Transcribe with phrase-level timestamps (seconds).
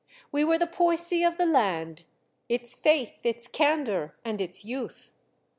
[0.31, 2.05] We were the poesy of the land,
[2.49, 5.13] its faith, its candor, and its youth.